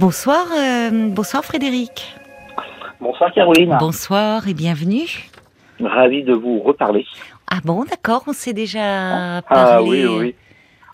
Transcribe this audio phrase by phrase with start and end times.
[0.00, 2.16] Bonsoir, euh, bonsoir Frédéric.
[3.02, 3.76] Bonsoir Caroline.
[3.78, 5.28] Bonsoir et bienvenue.
[5.78, 7.04] Ravi de vous reparler.
[7.50, 10.06] Ah bon, d'accord, on s'est déjà Ah parlé.
[10.06, 10.34] oui, oui.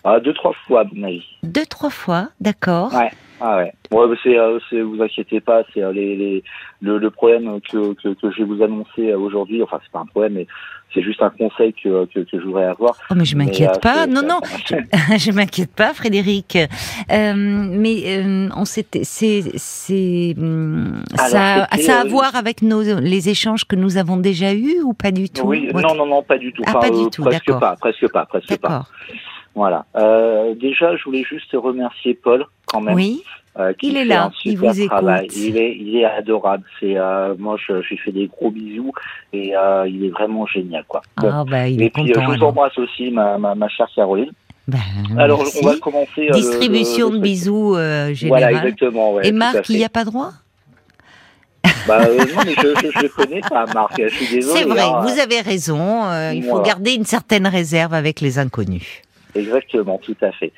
[0.03, 1.23] Ah, deux, trois fois, à mon avis.
[1.43, 2.93] Deux, trois fois, d'accord.
[2.93, 3.09] Ouais.
[3.39, 3.73] Ah ouais.
[3.91, 6.43] Ouais, bah, c'est, euh, c'est, vous inquiétez pas, c'est euh, les, les,
[6.81, 9.61] le, le problème que, que, que je vais vous annoncer euh, aujourd'hui.
[9.61, 10.47] Enfin, c'est pas un problème, mais
[10.93, 12.95] c'est juste un conseil que, que, que je voudrais avoir.
[13.11, 14.07] Oh, mais je Mais, m'inquiète euh, pas.
[14.07, 14.39] Non, non,
[15.17, 16.55] je m'inquiète pas, Frédéric.
[16.55, 22.81] Euh, mais euh, on s'était, c'est, c'est, Alors, ça, ça a à voir avec nos
[22.99, 25.45] les échanges que nous avons déjà eus ou pas du tout?
[25.45, 26.63] Oui, Votre- non, non, non, pas du tout.
[26.65, 27.59] Ah, pas du tout, presque d'accord.
[27.59, 28.67] pas, presque pas, presque pas.
[28.67, 28.87] D'accord.
[29.55, 29.85] Voilà.
[29.95, 32.93] Euh, déjà, je voulais juste remercier Paul quand même.
[32.95, 33.23] Oui.
[33.57, 34.89] euh, qui Il est là, il vous écoute.
[34.91, 35.27] travail.
[35.35, 36.63] Il est, il est adorable.
[36.79, 38.91] C'est, euh, moi, je, je lui fais des gros bisous
[39.33, 41.01] et euh, il est vraiment génial, quoi.
[41.17, 41.29] Bon.
[41.33, 42.33] Ah bah il Et est puis, euh, content.
[42.33, 44.31] je vous embrasse aussi, ma, ma, ma chère Caroline.
[44.67, 44.77] Ben,
[45.17, 45.59] Alors, merci.
[45.63, 46.27] on va commencer.
[46.29, 48.55] euh, Distribution le- le de bisous euh, Voilà, générale.
[48.67, 49.13] exactement.
[49.13, 50.31] Ouais, Et Marc, il n'y a pas droit?
[51.87, 53.99] Bah, euh, non, mais je, le connais pas, Marc.
[54.01, 54.59] Je suis désolé.
[54.59, 55.01] C'est vrai, hein.
[55.01, 56.03] vous avez raison.
[56.05, 56.65] euh, il faut Voilà.
[56.67, 59.01] garder une certaine réserve avec les inconnus.
[59.37, 60.51] Exactement, tout à fait.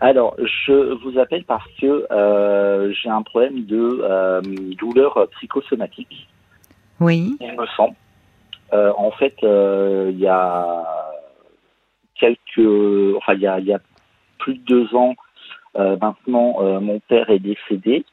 [0.00, 4.40] Alors, je vous appelle parce que euh, j'ai un problème de euh,
[4.78, 6.28] douleur psychosomatique,
[7.00, 7.36] Oui.
[7.40, 7.96] il me semble.
[8.72, 10.84] Euh, en fait, il y a
[12.14, 13.80] quelques, enfin, il y a, il y a
[14.38, 15.14] plus de deux ans
[15.74, 18.04] maintenant, mon père est décédé.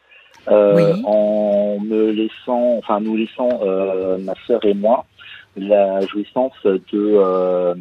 [0.49, 1.03] Oui.
[1.03, 3.49] en me laissant, enfin nous laissant
[4.19, 5.05] ma sœur et moi
[5.57, 7.75] la jouissance de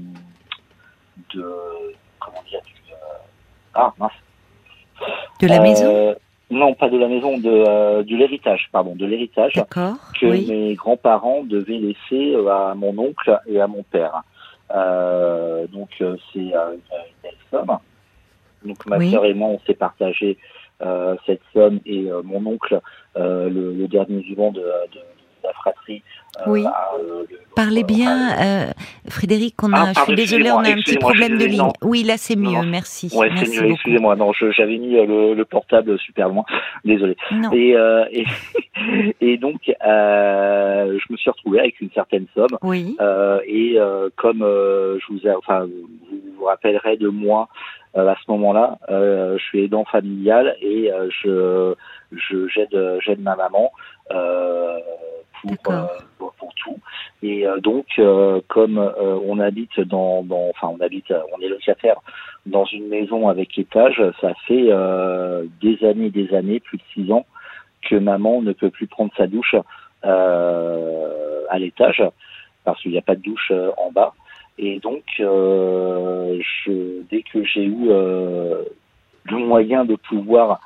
[1.34, 1.44] de
[2.26, 2.96] comment dire du, euh,
[3.74, 4.12] ah mince
[5.40, 6.16] De la Euh, maison
[6.50, 9.54] non pas de la maison de euh, de l'héritage pardon de l'héritage
[10.20, 10.46] que Oui.
[10.46, 14.22] mes grands-parents devaient laisser euh, à mon oncle et à mon père.
[14.70, 16.80] Euh, donc euh, c'est euh, une,
[17.22, 17.78] belle somme.
[18.64, 19.10] Donc ma Oui.
[19.10, 20.38] sœur et moi on s'est partagé
[20.82, 22.80] euh, cette somme et euh, mon oncle,
[23.16, 25.00] euh, le, le dernier vivant de, de, de
[25.44, 26.02] la fratrie.
[26.40, 26.64] euh, Oui.
[26.66, 28.72] a, euh, le- Parlez euh, bien, euh,
[29.10, 29.54] Frédéric.
[29.62, 31.68] On a, Ah, je pardon, suis désolée, on a un petit problème de ligne.
[31.82, 32.50] Oui, là c'est mieux.
[32.50, 32.62] non.
[32.64, 33.10] Merci.
[33.14, 34.16] Ouais, Merci c'est mieux, excusez-moi.
[34.16, 36.44] Non, je- j'avais mis euh, le, le portable super loin.
[36.84, 37.16] Désolé.
[37.52, 38.24] Et, euh, et,
[39.20, 42.58] et donc, euh, je me suis retrouvé avec une certaine somme.
[42.62, 42.96] Oui.
[43.00, 43.76] Euh, et
[44.16, 45.88] comme je vous ai, enfin, vous
[46.38, 47.48] vous rappellerez de moi
[47.94, 50.90] à ce moment-là, je suis aidant familial et
[51.22, 51.74] je
[52.12, 53.72] je j'aide j'aide ma maman
[55.42, 55.86] pour, euh,
[56.18, 56.78] pour pour tout.
[57.22, 61.96] Et euh, donc, euh, comme on habite dans, dans, enfin, on habite, on est locataire
[62.46, 64.70] dans une maison avec étage, ça fait
[65.60, 67.26] des années, des années, plus de six ans
[67.82, 69.56] que maman ne peut plus prendre sa douche
[70.02, 72.02] à l'étage
[72.64, 74.12] parce qu'il n'y a pas de douche en bas.
[74.58, 78.62] Et donc, euh, je, dès que j'ai eu euh,
[79.24, 80.60] le moyen de pouvoir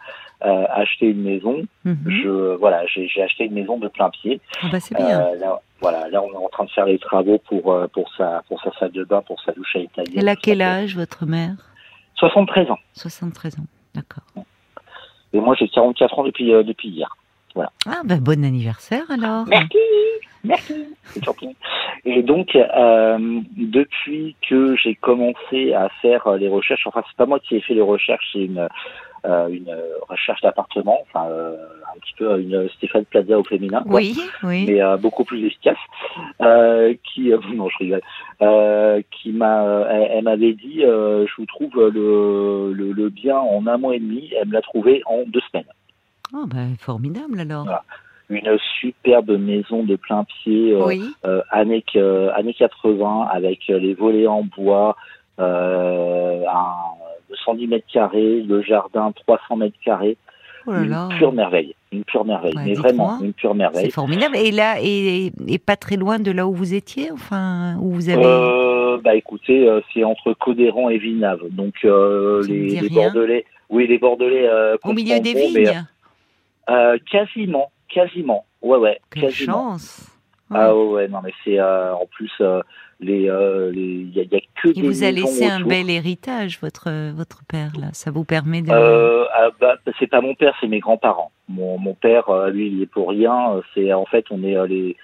[0.45, 1.97] euh, acheter une maison, Mhm.
[2.09, 4.41] je voilà, j'ai acheté une maison de plein pied.
[4.63, 5.21] Ah bah, c'est bien.
[5.21, 8.11] Euh, là, voilà, là on est en train de faire les travaux pour euh, pour
[8.17, 10.15] sa pour sa salle de bain, pour sa douche à italienne.
[10.19, 11.55] Elle a quel âge, votre mère?
[12.17, 12.79] 73 ans.
[12.95, 13.65] 73 ans.
[13.95, 14.25] D'accord.
[15.33, 17.17] Et moi j'ai 44 ans depuis euh, depuis hier.
[17.87, 19.45] Ah bah, bon anniversaire alors.
[19.49, 19.77] Merci,
[20.45, 20.87] merci.
[21.07, 21.57] C'est gentil.
[22.05, 27.41] Et donc, euh, depuis que j'ai commencé à faire les recherches, enfin, c'est pas moi
[27.41, 28.69] qui ai fait les recherches, c'est une,
[29.25, 29.75] une
[30.09, 31.57] recherche d'appartement, enfin, euh,
[31.95, 34.67] un petit peu une Stéphane Plaza au féminin, quoi, Oui, oui.
[34.69, 35.77] mais euh, beaucoup plus efficace,
[36.41, 38.03] euh, qui, euh, non, je rigole,
[38.43, 43.67] euh, qui m'a, elle, m'avait dit, euh, je vous trouve le, le, le bien en
[43.67, 45.67] un mois et demi, elle me l'a trouvé en deux semaines
[46.33, 47.65] Oh bah, formidable alors.
[47.65, 47.83] Voilà.
[48.29, 51.15] une superbe maison de plein pied, euh, Oui.
[51.25, 54.97] euh, années, que- années 80, avec euh, les volets en bois,
[55.41, 56.75] euh, un,
[57.31, 60.17] 210 mètres carrés, le jardin 300 mètres carrés,
[60.67, 63.91] Oh là une pure merveille, une pure merveille, Ouais, mais vraiment une pure C'est merveille.
[63.91, 64.37] formidable.
[64.37, 68.11] Et là, et, et pas très loin de là où vous étiez, enfin, où vous
[68.11, 68.23] avez.
[68.23, 72.89] Euh, bah écoutez, euh, c'est entre Codéran et Villeneuve, donc euh, les, rien.
[72.93, 75.87] Bordelais, oui les Bordelais euh, au milieu des vignes.
[77.11, 79.71] quasiment, quasiment, ouais ouais, Quelle quasiment.
[79.71, 80.07] chance.
[80.53, 82.31] Ah ouais, ouais, non mais c'est en plus
[83.01, 85.89] les euh, les y a, y a que Il des vous a laissé un bel
[85.91, 87.89] héritage, votre, votre père, là.
[87.93, 88.71] Ça vous permet de.
[88.71, 91.33] Euh, ah, bah, c'est pas mon père, c'est mes grands-parents.
[91.49, 93.55] Mon, mon père, euh, lui, il est pour rien.
[93.55, 94.97] Euh, C'est en fait, on est euh, les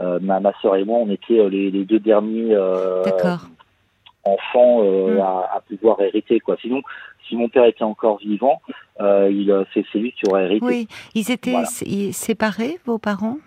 [0.00, 3.02] euh, ma, ma sœur et moi, on était euh, les, les deux derniers euh,
[4.24, 5.20] enfants euh, Mm.
[5.20, 6.56] à, à pouvoir hériter quoi.
[6.60, 6.82] Sinon,
[7.26, 8.60] si mon père était encore vivant,
[9.00, 10.64] euh, il euh, c'est lui qui aurait hérité.
[10.66, 10.88] Oui.
[11.14, 11.66] Ils étaient Voilà.
[12.12, 13.38] séparés, vos parents?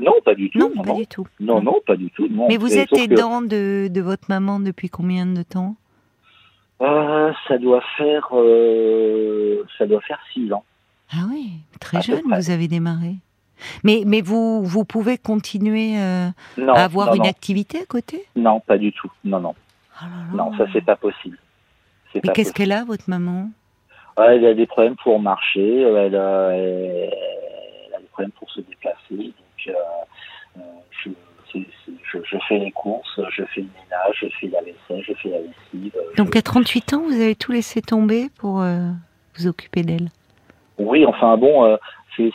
[0.00, 0.58] Non, pas du tout.
[0.58, 0.98] Non, non, pas non.
[0.98, 1.26] du tout.
[1.40, 2.26] Non, non, pas du tout.
[2.28, 2.48] non.
[2.48, 5.76] Mais vous êtes que, aidant de, de votre maman depuis combien de temps?
[6.80, 10.64] Euh, ça doit faire, euh, ça doit faire six ans.
[11.12, 11.50] Ah oui,
[11.80, 13.16] très jeune, vous avez démarré.
[13.84, 16.28] Mais, mais vous, vous pouvez continuer euh,
[16.68, 18.24] à avoir une activité à côté?
[18.34, 19.10] Non, pas du tout.
[19.24, 19.54] Non, non.
[20.02, 21.36] Oh non, ça, c'est pas possible.
[22.14, 23.50] Mais qu'est-ce qu'elle a, votre maman?
[24.16, 29.34] Elle a des problèmes pour marcher, elle a, elle a des problèmes pour se déplacer.
[29.66, 30.62] Donc, euh, euh,
[31.04, 31.58] je,
[32.12, 35.38] je, fais les courses, je fais le ménage, je fais la vaisselle, je fais la
[35.38, 35.96] lessive.
[36.16, 40.08] Donc, à 38 ans, vous avez tout laissé tomber pour vous occuper d'elle?
[40.78, 41.76] Oui, enfin bon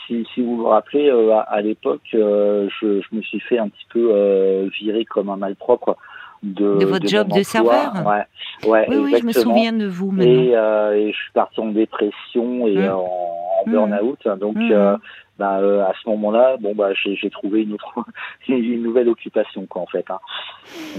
[0.07, 3.69] si, si, vous vous rappelez, euh, à, l'époque, euh, je, je, me suis fait un
[3.69, 5.97] petit peu euh, virer comme un malpropre.
[6.43, 7.93] De, de votre job de serveur?
[8.05, 10.13] Ouais, ouais, Oui, oui, je me souviens de vous.
[10.21, 12.91] Et, et, je suis parti en dépression et mmh.
[12.91, 13.71] en, mmh.
[13.71, 14.27] burn-out.
[14.39, 14.97] Donc, mmh.
[15.37, 18.05] Bah, à ce moment-là, bon, bah, j'ai trouvé une, autre,
[18.47, 20.05] une nouvelle occupation, quoi, en fait.
[20.09, 20.19] Hein.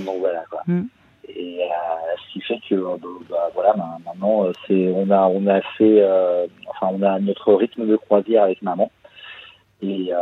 [0.05, 0.63] Donc voilà, quoi.
[1.29, 1.61] Et
[2.19, 2.75] ce qui fait que,
[3.29, 3.75] bah, voilà,
[4.05, 6.03] maintenant, c'est, on a, on a fait,
[6.69, 8.91] enfin, on a notre rythme de croisière avec maman.
[9.83, 10.19] Et, euh,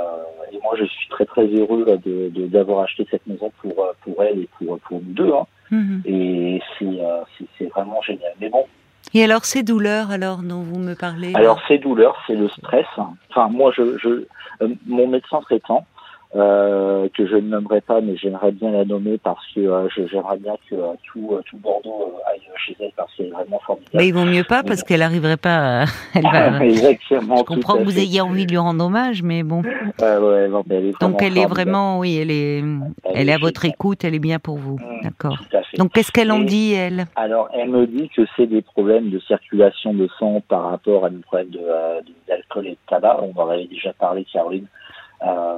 [0.52, 4.40] et, moi, je suis très très heureux de, d'avoir acheté cette maison pour pour elle
[4.40, 5.32] et pour pour nous deux.
[5.32, 5.46] Hein.
[5.70, 6.02] Mhm.
[6.04, 8.32] Et euh, c'est, c'est vraiment génial.
[8.40, 8.64] Mais bon.
[9.14, 12.86] Et alors ces douleurs, alors dont vous me parlez Alors ces douleurs, c'est le stress.
[13.30, 14.26] Enfin, moi, je, je
[14.62, 15.86] euh, mon médecin traitant
[16.36, 20.36] euh, que je ne nommerai pas, mais j'aimerais bien la nommer parce que euh, j'aimerais
[20.38, 23.90] bien que euh, tout, tout, Bordeaux aille chez elle parce qu'elle est vraiment formidable.
[23.94, 25.82] Mais ils vont mieux pas parce qu'elle n'arriverait pas.
[25.82, 25.84] À...
[26.14, 26.64] Elle va...
[26.64, 27.36] Exactement.
[27.36, 29.62] Je comprends que vous ayez envie de lui rendre hommage, mais bon.
[29.62, 32.64] ouais, non, elle est Donc elle est vraiment, oui, elle est,
[33.14, 34.76] elle, est à votre écoute, elle est bien pour vous.
[34.76, 35.38] Mmh, D'accord.
[35.78, 37.06] Donc qu'est-ce qu'elle en dit, elle?
[37.14, 41.10] Alors elle me dit que c'est des problèmes de circulation de sang par rapport à
[41.10, 41.50] des problèmes
[42.26, 43.20] d'alcool de, et de tabac.
[43.22, 44.66] On en avait déjà parlé, Caroline.
[45.22, 45.54] Euh,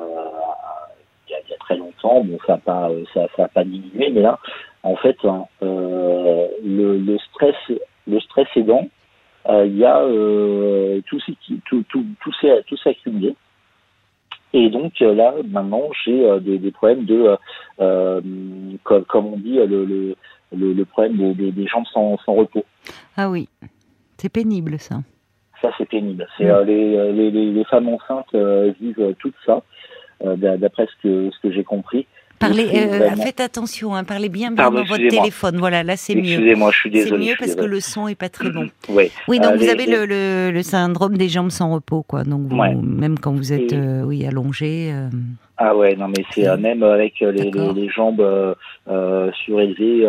[1.28, 2.22] il, y a, très longtemps.
[2.22, 4.38] Bon, ça n'a a pas diminué, mais là,
[4.82, 7.56] en fait, hein, euh, le, stress,
[8.06, 8.86] le stress aidant,
[9.48, 11.20] euh, il y a euh, tout,
[11.88, 13.34] tout, s'est accumulé.
[14.52, 17.36] Et donc là, maintenant, j'ai des, problèmes de,
[17.80, 18.20] euh,
[18.84, 22.64] comme, on dit, le, problème des, jambes sans, repos.
[23.16, 23.48] Ah oui,
[24.16, 25.00] c'est pénible ça.
[25.62, 26.26] Ça, c'est pénible.
[26.36, 26.64] C'est mm.
[26.66, 28.34] les, les, les, femmes enceintes
[28.80, 29.62] vivent tout ça.
[30.24, 32.06] Euh, d'après ce que, ce que j'ai compris.
[32.38, 35.58] Parlez, euh, faites attention, hein, parlez bien, bien dans votre téléphone.
[35.58, 36.22] Voilà, là c'est mieux.
[36.22, 37.24] Excusez-moi, je suis désolé.
[37.24, 38.68] C'est mieux parce que le son est pas très bon.
[38.88, 39.10] oui.
[39.28, 42.24] Oui, donc euh, vous avez le, le, le, syndrome des jambes sans repos, quoi.
[42.24, 43.74] Donc même quand vous êtes,
[44.06, 44.94] oui, allongé.
[45.58, 48.24] Ah ouais, non mais c'est même avec les, les, les jambes
[49.44, 50.06] surélevées,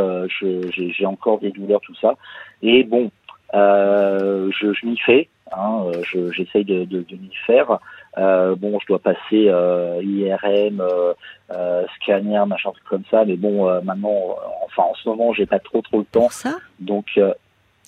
[0.72, 2.16] j'ai encore des douleurs, tout ça.
[2.62, 3.12] Et bon,
[3.54, 5.28] je, je m'y fais.
[5.56, 5.92] Hein,
[6.32, 7.80] j'essaye de, de, de m'y faire.
[8.18, 11.14] Euh, bon, je dois passer euh, IRM, euh,
[11.52, 13.26] euh, scanner, machin truc comme ça.
[13.26, 14.36] Mais bon, euh, maintenant,
[14.66, 16.22] enfin en ce moment, j'ai pas trop trop le temps.
[16.22, 16.58] Pour ça?
[16.80, 17.06] Donc,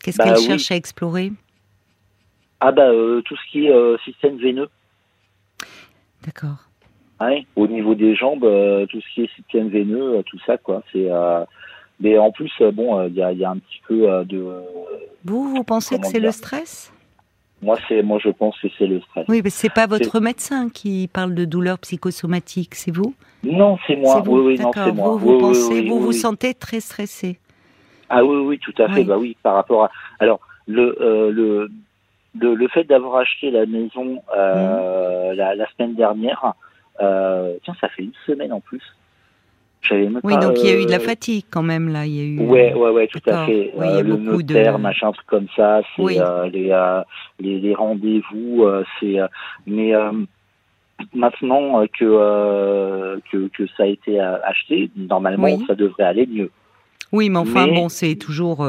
[0.04, 1.32] qu'est-ce bah, qu'elle cherche à explorer?
[2.60, 2.90] Ah bah
[3.26, 4.70] tout ce qui est système veineux.
[6.26, 6.66] D'accord.
[7.22, 8.48] Ouais, au niveau des jambes,
[8.90, 10.84] tout ce qui est système veineux, tout ça quoi.
[10.92, 11.10] C'est
[12.02, 14.64] mais en plus, bon, il y a, y, a, un petit peu de.
[15.26, 16.94] Vous, vous pensez que c'est le stress?
[17.62, 19.26] Moi, c'est, moi, je pense que c'est le stress.
[19.28, 23.14] Oui, mais c'est pas votre médecin qui parle de douleurs psychosomatiques, c'est vous?
[23.44, 24.24] Non, c'est moi.
[24.26, 25.10] Oui, oui, non, c'est moi.
[25.10, 27.40] Vous, vous pensez, vous vous sentez très stressé.
[28.10, 29.04] Ah oui, oui, tout à fait.
[29.04, 29.92] Bah oui, par rapport à.
[30.20, 31.70] Alors, le, euh, le,
[32.40, 35.36] le, le, fait d'avoir acheté la maison euh, mmh.
[35.36, 36.54] la, la, semaine dernière,
[37.02, 38.82] euh, tiens, ça fait une semaine en plus
[40.24, 42.06] oui, donc il y a eu de la euh, fatigue quand même là.
[42.06, 42.40] Il y a eu.
[42.48, 43.72] Ouais, ouais, ouais, tout à fait.
[43.76, 44.82] Oui, euh, le notaire, de...
[44.82, 45.82] machin, truc comme ça.
[45.96, 47.02] C'est les, euh,
[47.40, 48.66] les, les rendez-vous.
[49.00, 49.18] C'est
[49.66, 49.94] mais
[51.14, 56.52] maintenant que, que que ça a été acheté, normalement ça devrait aller mieux.
[57.12, 58.68] Oui, mais enfin bon, c'est toujours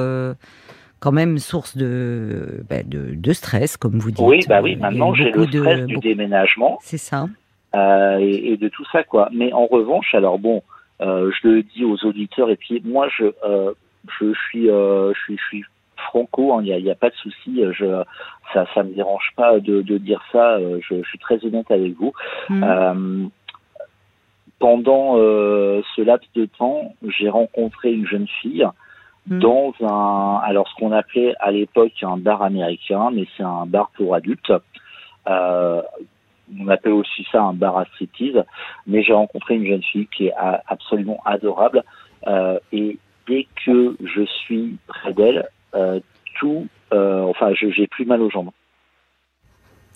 [1.00, 4.24] quand même source de, bah, de, de stress, comme vous dites.
[4.26, 4.76] Oui, bah oui.
[4.76, 6.78] Maintenant j'ai le stress du déménagement.
[6.82, 7.26] C'est ça.
[7.74, 9.28] et, et, de tout ça quoi.
[9.34, 10.62] Mais en revanche, alors bon.
[11.00, 13.72] Euh, je le dis aux auditeurs et puis moi je euh,
[14.20, 15.64] je suis euh, je suis je suis
[15.96, 17.62] franco, il hein, n'y a, a, pas de souci.
[17.72, 18.02] Je,
[18.52, 20.58] ça, ça me dérange pas de, de dire ça.
[20.58, 22.12] Je, je, suis très honnête avec vous.
[22.48, 22.64] Mmh.
[22.64, 23.26] Euh,
[24.58, 28.66] pendant euh, ce laps de temps, j'ai rencontré une jeune fille
[29.28, 29.38] mmh.
[29.38, 33.90] dans un, alors ce qu'on appelait à l'époque un bar américain, mais c'est un bar
[33.96, 34.52] pour adultes.
[35.28, 35.82] Euh,
[36.58, 37.84] on appelle aussi ça un bar à
[38.86, 40.34] mais j'ai rencontré une jeune fille qui est
[40.66, 41.84] absolument adorable
[42.26, 46.00] euh, et dès que je suis près d'elle, euh,
[46.38, 48.50] tout, euh, enfin, j'ai plus mal aux jambes.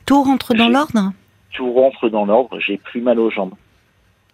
[0.06, 1.12] Tout rentre dans l'ordre?
[1.52, 3.54] Tout rentre dans l'ordre, j'ai plus mal aux jambes.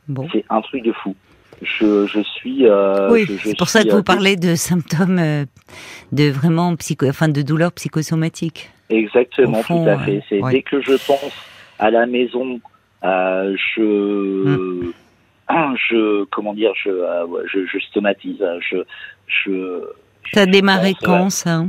[0.09, 0.29] Bon.
[0.33, 1.15] C'est un truc de fou.
[1.62, 2.65] Je, je suis.
[3.11, 5.21] oui, c'est pour ça que vous parlez de symptômes
[6.12, 8.71] de vraiment psycho, enfin de douleurs psychosomatiques.
[8.89, 10.23] Exactement, tout à fait.
[10.29, 11.33] C'est dès que je pense
[11.81, 12.61] à la maison,
[13.03, 14.93] euh, je, hmm.
[15.89, 18.45] je, comment dire, je, euh, je, je, stomatise.
[18.71, 18.77] Je,
[19.27, 19.85] je.
[20.33, 21.65] Ça a démarré quand ça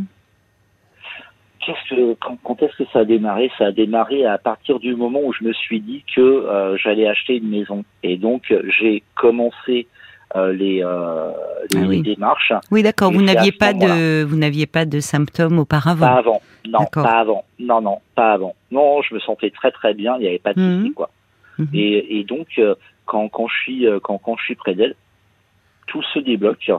[1.65, 3.51] Qu'est-ce que, quand, est-ce que ça a démarré?
[3.57, 7.07] Ça a démarré à partir du moment où je me suis dit que euh, j'allais
[7.07, 7.85] acheter une maison.
[8.01, 9.85] Et donc j'ai commencé euh,
[10.35, 11.31] les, euh,
[11.71, 12.53] les, ah démarches.
[12.71, 13.11] Oui, d'accord.
[13.11, 16.07] Vous n'aviez pas de vous n'aviez pas de symptômes auparavant.
[16.07, 16.41] Pas avant.
[16.67, 17.45] Non, pas avant.
[17.59, 18.55] Non, non, pas avant.
[18.71, 20.15] Non, je me sentais très très bien.
[20.17, 20.93] Il n'y avait pas de soucis, mhm.
[20.93, 21.09] quoi.
[21.57, 21.67] Mhm.
[21.73, 24.95] Et, et, donc euh, quand quand je suis quand quand je suis près d'elle,
[25.87, 26.71] tout se débloque.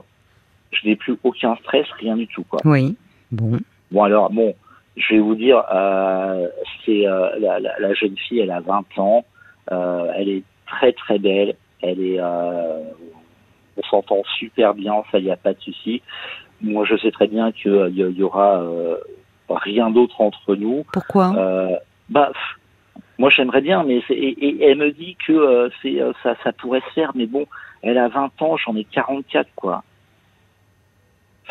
[0.71, 2.59] Je n'ai plus aucun stress, rien du tout, quoi.
[2.65, 2.95] Oui.
[3.31, 3.59] Bon.
[3.91, 4.55] Bon alors bon,
[4.97, 6.47] je vais vous dire, euh,
[6.85, 9.25] c'est euh, la, la, la, jeune fille, elle a 20 ans,
[9.71, 12.19] euh, elle est très très belle, elle est,
[13.77, 16.01] on s'entend super bien, ça y a pas de souci.
[16.61, 18.97] Moi, je sais très bien qu'il y, y, aura euh,
[19.49, 20.85] rien d'autre entre nous.
[20.93, 21.33] Pourquoi?
[21.35, 21.75] Euh,
[22.09, 22.31] Bah,
[23.17, 26.81] moi, j'aimerais bien, mais et, et, elle me dit que euh, c'est ça, ça pourrait
[26.87, 27.45] se faire, mais bon,
[27.81, 29.83] elle a 20 ans, j'en ai 44, quoi.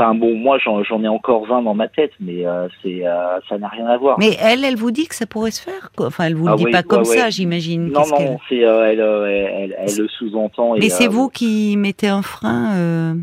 [0.02, 2.44] Enfin bon, moi j'en ai encore 20 dans ma tête, mais
[2.82, 3.04] c'est
[3.49, 4.18] ça n'a rien à voir.
[4.18, 6.06] Mais elle, elle vous dit que ça pourrait se faire quoi.
[6.06, 7.88] Enfin, elle vous le ah dit pas comme ça, j'imagine.
[7.88, 10.75] Non, non, c'est elle, elle, elle, le sous-entend.
[10.76, 13.16] Mais c'est vous qui mettez un frein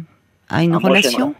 [0.50, 1.36] à une ah, relation?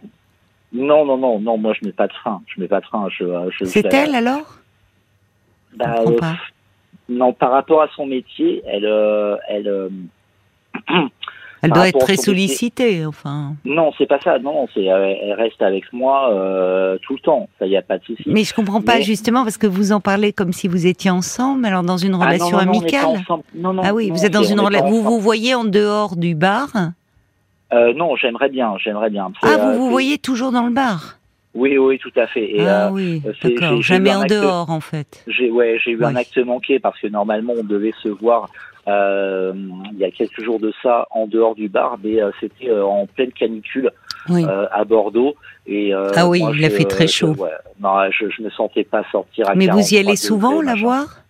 [0.72, 1.56] Non, non, non, non.
[1.58, 2.42] Moi, je mets pas de frein.
[2.46, 3.08] Je mets pas de frein.
[3.10, 3.24] Je,
[3.58, 4.58] je c'est elle alors?
[5.74, 6.04] Bah,
[7.08, 8.86] Non, par rapport à son métier, elle,
[9.48, 9.90] elle.
[11.62, 13.54] Elle doit être très sollicitée, enfin.
[13.64, 14.38] Non, c'est pas ça.
[14.38, 17.48] Non, c'est euh, elle reste avec moi euh, tout le temps.
[17.58, 18.22] Ça, y a pas de souci.
[18.26, 21.66] Mais je comprends pas justement parce que vous en parlez comme si vous étiez ensemble,
[21.66, 23.22] alors dans une ah, relation amicale.
[23.54, 24.88] Non, non, ah oui, vous êtes dans une relation.
[24.88, 26.68] Vous vous voyez en dehors du bar
[27.72, 29.30] euh, Non, j'aimerais bien, j'aimerais bien.
[29.42, 31.16] Ah, vous vous voyez toujours dans le bar
[31.52, 32.58] oui, oui, tout à fait.
[32.58, 33.82] Et, ah oui, d'accord.
[33.82, 35.24] Jamais en dehors, en fait.
[35.26, 38.48] J'ai, ouais, j'ai eu un acte manqué parce que normalement on devait se voir
[38.90, 39.52] euh,
[39.92, 42.84] il y a quelques jours de ça en dehors du bar, mais euh, c'était euh,
[42.84, 43.90] en pleine canicule
[44.28, 45.34] à Bordeaux.
[45.66, 47.34] Et, ah oui, il a fait très chaud.
[47.80, 51.22] non, je, je me sentais pas sortir à Mais vous y allez souvent la voir?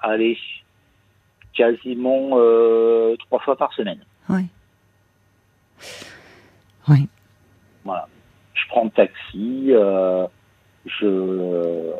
[0.00, 0.38] Allez,
[1.54, 2.30] quasiment
[3.18, 4.00] trois fois par semaine.
[4.28, 4.46] Oui.
[6.88, 7.08] Oui.
[7.84, 8.08] Voilà.
[8.54, 9.72] Je prends le taxi,
[10.86, 11.92] je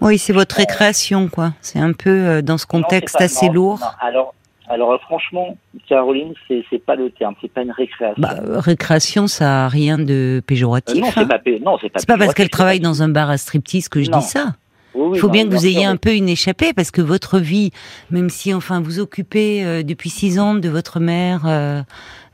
[0.00, 1.52] oui, c'est votre récréation, quoi.
[1.60, 3.80] C'est un peu euh, dans ce contexte assez lourd.
[4.00, 4.34] alors,
[4.68, 5.56] alors franchement,
[5.88, 8.20] Caroline, c'est c'est pas le terme, c'est pas une récréation.
[8.20, 10.96] Bah, récréation, ça a rien de péjoratif.
[10.96, 11.26] Euh, non, c'est hein.
[11.26, 11.98] pas, non, c'est pas.
[12.00, 14.54] C'est pas parce qu'elle travaille dans un bar à striptease que je dis ça.
[14.94, 17.70] Il faut bien que vous ayez un peu une échappée parce que votre vie,
[18.10, 21.42] même si enfin vous occupez euh, depuis six ans de votre mère,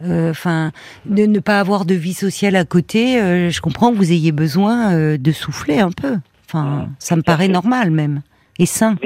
[0.00, 0.73] enfin
[1.04, 5.16] de ne pas avoir de vie sociale à côté, je comprends que vous ayez besoin
[5.16, 6.16] de souffler un peu.
[6.46, 8.22] Enfin, ça me paraît normal même
[8.58, 8.96] et sain.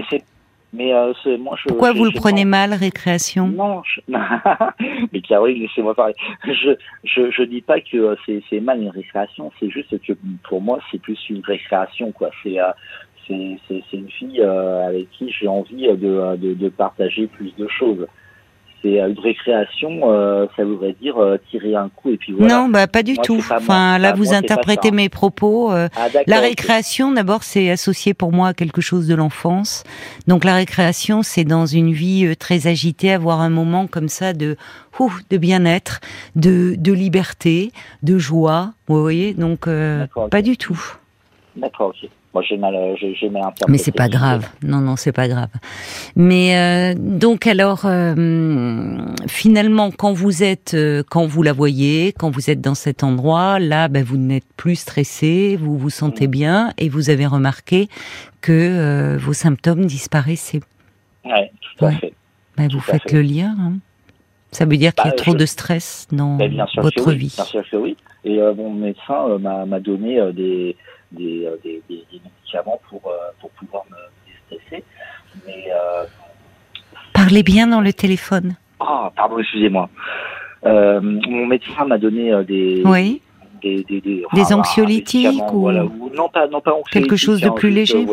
[0.73, 3.49] Mais euh, moi, je, Pourquoi vous le prenez mal, récréation?
[3.49, 3.83] Non,
[5.13, 6.15] mais Caroline, laissez-moi parler.
[6.45, 10.13] Je, je, je dis pas que euh, c'est mal une récréation, c'est juste que
[10.47, 12.31] pour moi, c'est plus une récréation, quoi.
[12.43, 12.71] C'est euh,
[13.29, 18.07] c'est une fille avec qui j'ai envie de, de, de, partager plus de choses
[18.83, 22.55] c'est une récréation, euh, ça voudrait dire euh, tirer un coup et puis voilà.
[22.55, 23.39] Non, bah pas du tout.
[23.51, 25.73] enfin, là, vous interprétez mes propos.
[25.73, 29.85] Euh, ah, la récréation, d'abord, c'est associé pour moi à quelque chose de l'enfance.
[30.27, 34.57] Donc la récréation, c'est dans une vie très agitée, avoir un moment comme ça de
[35.31, 36.01] de bien-être,
[36.35, 37.71] de, de liberté,
[38.03, 38.73] de joie.
[38.89, 39.69] Vous voyez, donc
[40.31, 40.81] pas du tout.
[41.55, 42.11] D'accord, ok.
[42.35, 43.73] Moi, j'ai mal, euh, j'ai mal interprété.
[43.73, 44.47] Mais c'est pas grave.
[44.63, 45.49] Non, non, c'est pas grave.
[46.15, 50.77] Mais euh, donc alors, euh, finalement, quand vous êtes,
[51.09, 54.77] quand vous la voyez, quand vous êtes dans cet endroit, là, ben, vous n'êtes plus
[54.77, 56.31] stressé, vous vous sentez mm.
[56.31, 57.89] bien et vous avez remarqué
[58.43, 60.61] que vos symptômes disparaissaient.
[61.25, 61.31] Oui,
[61.79, 62.13] tout à fait.
[62.59, 63.57] Ben, vous faites le lien.
[63.59, 63.73] Hein.
[64.51, 67.33] Ça veut dire qu'il y a bah, trop de stress dans ben, votre vie.
[67.35, 67.97] Bien sûr que oui.
[68.25, 70.77] Et mon médecin m'a donné des
[71.13, 73.97] des, euh, des, des, médicaments pour, euh, pour pouvoir me
[74.27, 74.85] déstresser.
[75.47, 76.05] Mais, euh,
[77.13, 78.57] Parlez bien dans le téléphone.
[78.81, 79.89] Ah, pardon, excusez-moi.
[80.65, 83.23] mon médecin m'a donné des, oui.
[83.63, 85.61] des, des, des, des anxiolytiques ou...
[85.61, 86.11] Voilà, ou...
[86.15, 88.07] non pas non pas quelque chose de plus léger.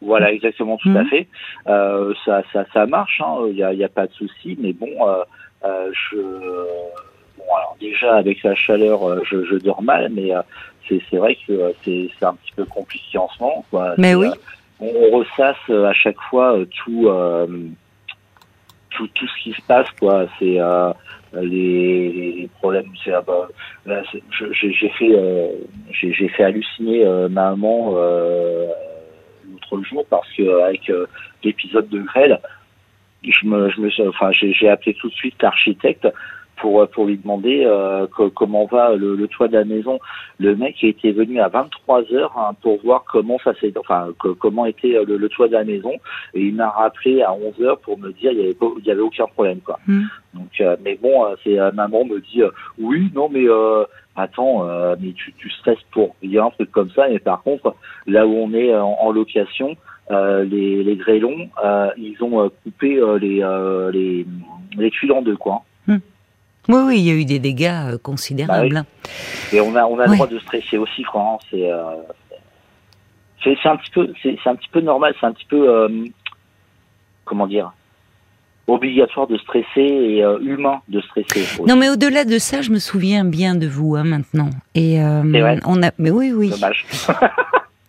[0.00, 1.08] voilà, exactement, tout à hmm.
[1.08, 1.28] fait.
[1.66, 3.20] Euh, ça, ça, ça marche.
[3.48, 4.90] Il hein, n'y a, a pas de souci, mais bon,
[5.64, 10.30] euh, je bon alors déjà avec la chaleur, je, je dors mal, mais
[10.88, 13.64] c'est vrai que euh, c'est un petit peu compliqué en ce moment.
[13.70, 13.94] Quoi.
[13.98, 14.28] Mais oui.
[14.28, 17.08] Euh, on, ressasse euh, à chaque fois tout
[18.90, 20.26] tout, tout ce qui se passe, quoi.
[20.38, 20.58] C'est
[21.34, 22.92] les, problèmes.
[23.04, 23.48] C'est ah bah,
[24.60, 25.16] j'ai fait
[25.92, 30.90] j'ai fait halluciner ma maman l'autre jour parce que avec
[31.42, 32.38] l'épisode de Grêle,
[33.22, 36.08] je me, je me enfin j'ai appelé tout de suite l'architecte
[36.62, 39.98] pour euh, pour lui demander euh, comment va le, le, toit de la maison.
[40.38, 44.64] Le mec était venu à 23 heures hein, pour voir comment ça s'est, enfin comment
[44.64, 45.92] était euh, le, toit de la maison,
[46.34, 48.90] et il m'a rappelé à 11 heures pour me dire il y avait il y
[48.90, 49.78] avait aucun problème quoi.
[49.86, 50.04] Hmm.
[50.34, 52.42] Donc mais bon, c'est maman me dit
[52.78, 53.44] oui non mais
[54.16, 54.64] attends,
[55.00, 57.10] mais tu, tu stresses pour rien, un truc comme ça.
[57.10, 57.74] Et par contre,
[58.06, 59.76] là où on est en, location,
[60.10, 61.50] les, les grêlons,
[61.98, 63.44] ils ont coupé les,
[63.92, 64.26] les,
[64.78, 65.64] les tuiles en deux, quoi.
[66.68, 68.74] Oui, oui, il y a eu des dégâts euh, considérables.
[68.74, 68.84] Bah
[69.52, 71.04] Et on a, on a le droit de stresser aussi.
[71.12, 71.38] Hein.
[71.54, 71.96] Euh,
[73.42, 75.88] c'est, c'est, un petit peu, c'est, un petit peu normal, c'est un petit peu, euh,
[77.24, 77.72] comment dire,
[78.68, 81.44] obligatoire de stresser et humain de stresser.
[81.66, 84.50] Non, mais au-delà de ça, je me souviens bien de vous hein, maintenant.
[84.76, 86.50] Et on a, mais oui, oui.
[86.50, 86.86] Dommage.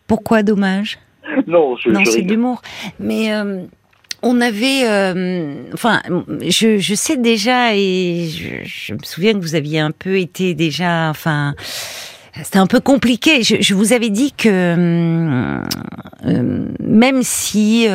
[0.08, 1.00] Pourquoi dommage?
[1.48, 2.62] Non, je, non, c'est d'humour.
[3.00, 3.32] Mais
[4.24, 6.01] on avait, euh, enfin,
[6.48, 8.30] je, je, sais déjà et
[8.65, 11.53] je, me souviens que vous aviez un peu été déjà, enfin,
[12.42, 13.44] c'était un peu compliqué.
[13.44, 15.62] Je, je, vous avais dit que euh,
[16.25, 17.86] euh, même si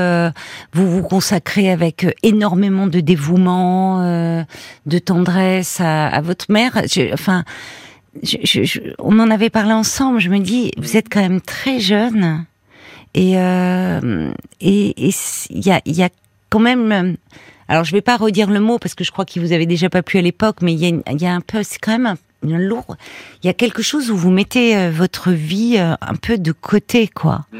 [0.74, 4.44] vous vous consacrez avec énormément de dévouement,
[4.84, 6.82] de tendresse à, à votre mère,
[7.14, 7.44] enfin,
[8.98, 10.20] on en avait parlé ensemble.
[10.20, 12.44] Je me dis, vous êtes quand même très jeune.
[13.18, 16.08] Et euh, et il y a, y a
[16.50, 16.92] quand même.
[16.92, 17.12] Euh,
[17.66, 19.90] alors je vais pas redire le mot parce que je crois qu'il vous avait déjà
[19.90, 22.06] pas plu à l'époque, mais il y a, y a un peu, c'est quand même
[22.06, 22.96] un, lourd.
[23.42, 27.08] Il y a quelque chose où vous mettez euh, votre vie un peu de côté,
[27.08, 27.44] quoi.
[27.52, 27.58] Mmh.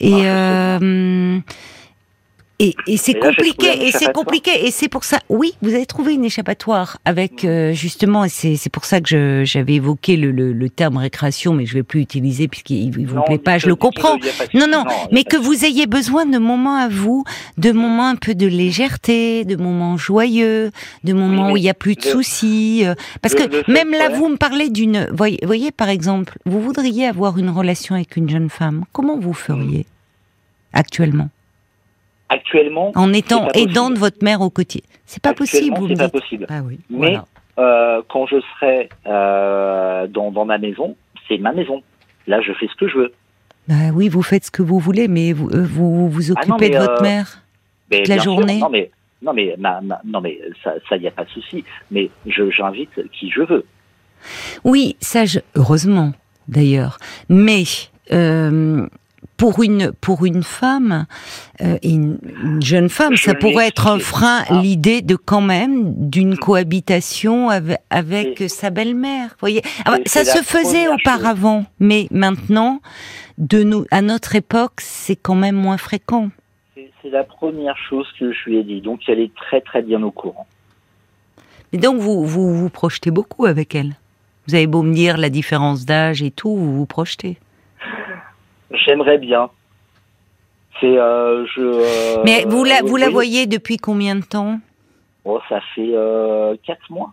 [0.00, 0.78] Et ah,
[2.60, 5.18] et, et c'est compliqué, et c'est compliqué, et c'est pour ça.
[5.30, 9.74] Oui, vous avez trouvé une échappatoire avec euh, justement, et c'est pour ça que j'avais
[9.76, 13.56] évoqué le, le, le, terme récréation, mais je vais plus utiliser puisqu'il vous plaît pas.
[13.56, 14.18] Je le comprends.
[14.52, 17.24] Non, non, mais que vous ayez besoin de moments à vous,
[17.56, 20.70] de moments un peu de légèreté, de moments joyeux,
[21.02, 22.82] de moments où il y a plus de soucis.
[22.84, 25.08] Euh, parce que même là, vous me parlez d'une.
[25.14, 28.84] Voyez, voyez, par exemple, vous voudriez avoir une relation avec une jeune femme.
[28.92, 29.86] Comment vous feriez
[30.74, 31.30] actuellement?
[32.32, 35.76] Actuellement, en étant aidant de votre mère au quotidien, c'est pas possible.
[35.88, 36.46] C'est pas possible.
[36.48, 36.78] Ah oui.
[36.88, 37.18] Mais
[37.58, 41.82] euh, quand je serai euh, dans, dans ma maison, c'est ma maison.
[42.28, 43.12] Là, je fais ce que je veux.
[43.66, 46.70] Bah oui, vous faites ce que vous voulez, mais vous euh, vous, vous ah occupez
[46.70, 47.42] de votre mère
[47.90, 48.60] toute la journée.
[48.60, 48.90] non mais
[49.22, 49.56] non mais
[50.04, 51.64] non mais ça, ça y a pas de souci.
[51.90, 53.66] Mais je j'invite qui je veux.
[54.64, 56.12] Oui, ça, je, heureusement
[56.48, 56.98] d'ailleurs.
[57.28, 57.64] Mais
[58.12, 58.86] euh,
[59.40, 61.06] pour une pour une femme,
[61.62, 62.18] euh, une,
[62.60, 64.60] jeune femme, ça pourrait être un frein ah.
[64.60, 69.34] l'idée de quand même d'une cohabitation avec, avec sa belle-mère.
[69.40, 72.82] Voyez, ah, ça se faisait auparavant, mais maintenant,
[73.38, 76.28] de nous à notre époque, c'est quand même moins fréquent.
[76.74, 80.02] C'est la première chose que je lui ai dit, donc elle est très très bien
[80.02, 80.46] au courant.
[81.72, 83.94] Et donc vous vous vous projetez beaucoup avec elle.
[84.46, 87.38] Vous avez beau me dire la différence d'âge et tout, vous vous projetez.
[88.70, 89.50] J'aimerais bien.
[90.80, 91.60] C'est euh, je.
[91.60, 94.60] Euh, Mais vous la vous la voyez depuis combien de temps?
[95.24, 97.12] Oh, ça fait euh, quatre mois.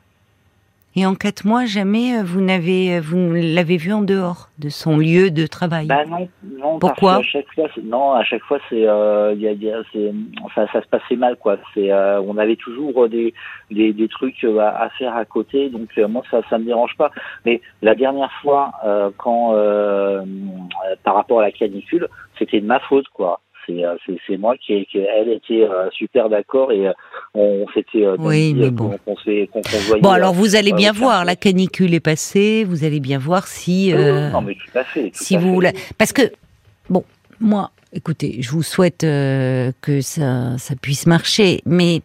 [0.99, 5.29] Et en quatre mois, jamais vous n'avez vous l'avez vu en dehors de son lieu
[5.29, 5.85] de travail.
[5.85, 6.79] Bah non, non.
[6.79, 9.83] Pourquoi à chaque fois, non, à chaque fois c'est, euh, y a, y a,
[10.43, 11.57] enfin, ça se passait mal quoi.
[11.75, 13.35] C'est, on avait toujours des,
[13.69, 17.11] des, des trucs à, faire à côté, donc moi ça ça me dérange pas.
[17.45, 18.71] Mais la dernière fois,
[19.17, 19.53] quand
[21.03, 22.07] par rapport à la canicule,
[22.39, 23.39] c'était de ma faute quoi
[24.27, 26.89] c'est moi qui, qui, elle était super d'accord et
[27.33, 28.97] on s'était oui, mais bon.
[30.01, 33.93] bon alors vous allez bien voir la canicule est passée vous allez bien voir si
[33.93, 35.61] non mais tout à fait si vous
[35.97, 36.23] parce que
[36.89, 37.03] bon
[37.39, 42.01] moi Écoutez, je vous souhaite euh, que ça, ça puisse marcher, mais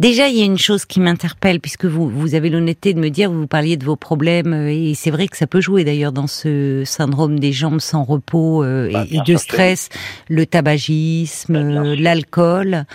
[0.00, 3.10] déjà il y a une chose qui m'interpelle puisque vous vous avez l'honnêteté de me
[3.10, 6.12] dire vous parliez de vos problèmes euh, et c'est vrai que ça peut jouer d'ailleurs
[6.12, 9.90] dans ce syndrome des jambes sans repos euh, bah, et, de stress,
[10.28, 12.86] le tabagisme, bah, l'alcool.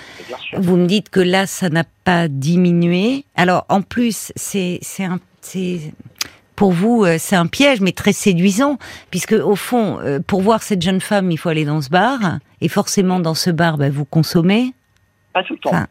[0.57, 3.25] Vous me dites que là ça n'a pas diminué.
[3.35, 5.93] Alors en plus c'est un c'est
[6.55, 8.77] pour vous, euh, c'est un piège, mais très séduisant,
[9.11, 12.19] puisque au fond, euh, pour voir cette jeune femme, il faut aller dans ce bar,
[12.61, 14.73] et forcément dans ce bar, bah, vous consommez.
[15.33, 15.69] Pas tout le temps.
[15.69, 15.87] Enfin,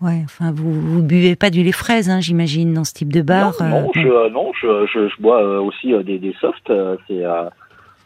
[0.00, 3.22] ouais, enfin, vous, vous buvez pas du lait fraise, hein, j'imagine, dans ce type de
[3.22, 3.54] bar.
[3.60, 6.72] Non, non, euh, je, je, je, bois aussi des, des softs.
[7.08, 7.22] c'est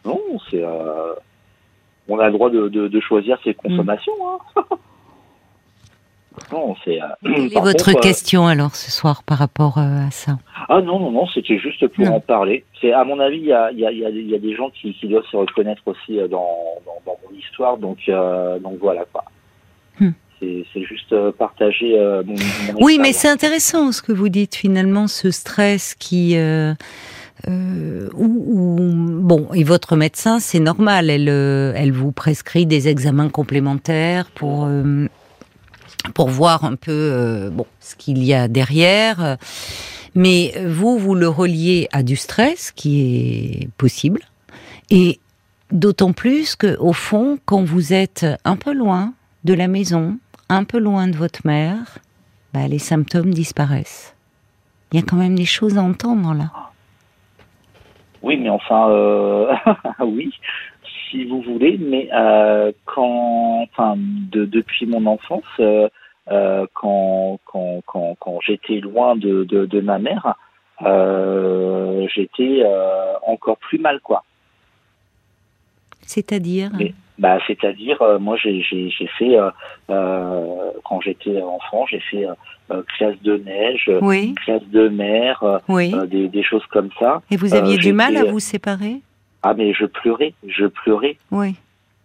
[0.05, 0.63] non, c'est
[2.07, 4.13] on a le droit de, de, de choisir ses consommations.
[4.55, 4.61] Hein.
[6.51, 6.99] non, c'est.
[7.23, 10.37] Quelle est votre question alors ce soir par rapport à ça?
[10.69, 12.63] Ah non, non, non, c'était juste pour en parler.
[12.81, 15.07] C'est à mon avis, il y a, y, a, y a, des gens qui, qui,
[15.07, 16.27] doivent se reconnaître aussi dans,
[16.85, 17.99] dans, dans mon histoire, donc,
[18.61, 19.23] donc voilà quoi.
[19.99, 20.11] Hmm.
[20.39, 22.35] C'est juste partager mon,
[22.79, 26.35] Oui, mais c'est intéressant ce que vous dites finalement, ce stress qui.
[27.47, 28.77] Euh, ou,
[29.21, 34.65] bon, et votre médecin, c'est normal, elle, euh, elle vous prescrit des examens complémentaires pour
[34.65, 35.07] euh,
[36.13, 39.37] pour voir un peu bon ce qu'il y a derrière.
[40.15, 44.21] Mais vous, vous le reliez à du stress, qui est possible,
[44.89, 45.19] et
[45.71, 49.13] d'autant plus que au fond, quand vous êtes un peu loin
[49.43, 50.17] de la maison,
[50.49, 51.99] un peu loin de votre mère,
[52.53, 54.15] bah, les symptômes disparaissent.
[54.91, 56.51] Il y a quand même des choses à entendre là.
[58.21, 59.53] Oui, mais enfin, euh,
[59.99, 60.33] oui,
[61.15, 65.87] si vous voulez, mais euh, quand, enfin, de, depuis mon enfance, euh,
[66.29, 70.35] euh quand, quand, quand, quand j'étais loin de, de, de, ma mère,
[72.13, 72.63] j'étais
[73.23, 74.23] encore plus mal, quoi.
[76.01, 76.71] C'est-à-dire?
[77.17, 78.61] Bah, c'est-à-dire, euh, moi, j'ai
[79.17, 79.49] fait, euh,
[79.89, 82.25] euh, quand j'étais enfant, j'ai fait
[82.97, 83.89] classe de neige,
[84.43, 85.61] classe de mer,
[86.07, 87.21] des, des, choses comme ça.
[87.31, 89.01] Et vous aviez du mal à vous séparer?
[89.45, 91.17] Ah, mais je pleurais, je pleurais.
[91.31, 91.55] Oui.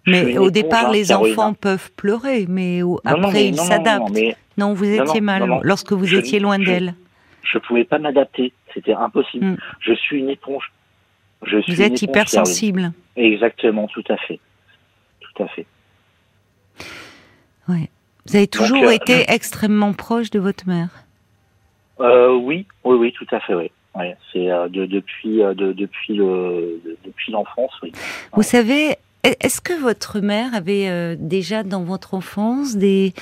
[0.07, 4.18] Mais au départ, les enfants peuvent pleurer, mais après, ils s'adaptent.
[4.59, 6.94] Non, vous étiez mal lorsque vous étiez loin d'elle.
[7.42, 9.44] Je ne pouvais pas m'adapter, c'était impossible.
[9.46, 9.57] Hmm.
[9.81, 10.70] Je suis une éponge.
[11.44, 12.92] Je suis vous êtes hypersensible.
[13.16, 14.38] Exactement, tout à fait
[15.40, 15.66] tout à fait.
[17.68, 17.88] Ouais.
[18.26, 20.88] Vous avez toujours euh, été extrêmement proche de votre mère?
[22.00, 23.70] Euh, Oui, oui, oui, tout à fait, oui.
[24.33, 27.92] C'est euh, depuis, de, depuis, le, depuis l'enfance, oui.
[28.33, 33.12] Vous savez, est-ce que votre mère avait déjà dans votre enfance des,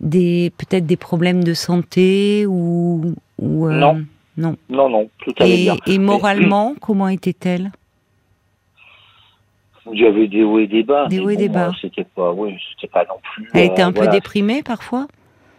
[0.00, 4.04] des peut-être des problèmes de santé ou, ou non.
[4.36, 5.68] non, non, non, tout à fait.
[5.86, 7.72] Et moralement, comment était-elle?
[9.92, 11.06] Il y avait des hauts et des bas.
[11.06, 11.72] Des hauts et des bas.
[11.80, 13.48] C'était pas, oui, c'était pas non plus.
[13.54, 15.06] Elle était un peu déprimée parfois?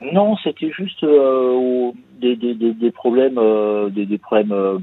[0.01, 4.77] Non, c'était juste euh, des, des, des, des, problèmes, euh, des, des, problèmes euh,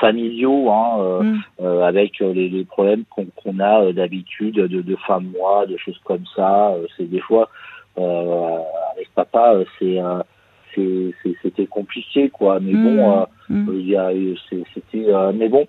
[0.00, 1.22] familiaux, hein,
[1.60, 1.64] mm.
[1.82, 6.24] avec les, les, problèmes qu'on a d'habitude de, de fin de mois, de choses comme
[6.34, 6.74] ça.
[6.96, 7.50] c'est des fois
[7.96, 10.00] avec papa, c'est
[11.42, 12.58] c'était compliqué quoi.
[12.60, 12.96] Mais mm.
[12.96, 13.68] bon, mm.
[13.74, 14.10] il y a,
[14.74, 15.66] c'était, mais bon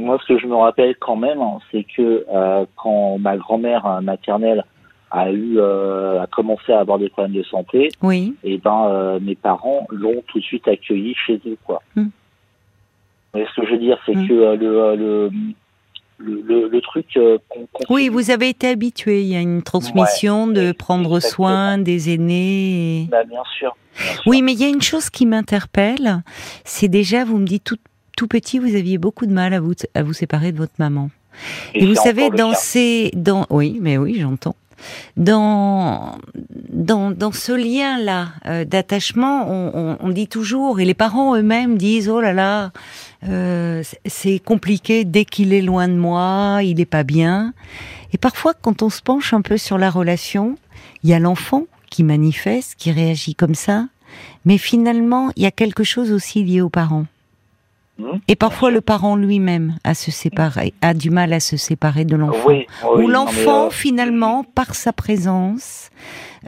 [0.00, 3.86] moi, ce que je me rappelle quand même, hein, c'est que euh, quand ma grand-mère
[3.86, 4.64] euh, maternelle
[5.14, 8.34] a eu euh, a commencé à avoir des problèmes de santé, oui.
[8.42, 11.82] et eh ben euh, mes parents l'ont tout de suite accueilli chez eux, quoi.
[11.94, 12.08] Hmm.
[13.34, 14.28] ce que je veux dire, c'est hmm.
[14.28, 15.30] que euh, le, le
[16.18, 17.06] le, le, truc
[17.48, 19.22] qu'on Oui, vous avez été habitué.
[19.22, 23.08] Il y a une transmission de prendre soin des aînés.
[23.10, 26.22] Bah, bien, sûr, bien, sûr, Oui, mais il y a une chose qui m'interpelle.
[26.64, 27.78] C'est déjà, vous me dites tout,
[28.16, 31.10] tout petit, vous aviez beaucoup de mal à vous, à vous séparer de votre maman.
[31.74, 34.54] Et, vous savez, dans ces, dans, oui, mais oui, j'entends.
[35.16, 36.18] Dans,
[36.70, 42.08] dans, dans ce lien-là euh, d'attachement, on, on, dit toujours, et les parents eux-mêmes disent,
[42.08, 42.72] oh là là,
[43.28, 47.54] euh, c'est compliqué dès qu'il est loin de moi, il n'est pas bien.
[48.12, 50.56] Et parfois, quand on se penche un peu sur la relation,
[51.02, 53.86] il y a l'enfant qui manifeste, qui réagit comme ça,
[54.44, 57.06] mais finalement, il y a quelque chose aussi lié aux parents.
[57.98, 58.18] Hmm?
[58.26, 62.16] Et parfois le parent lui-même a se séparer, a du mal à se séparer de
[62.16, 62.50] l'enfant.
[62.96, 65.90] Ou l'enfant euh, finalement, par sa présence,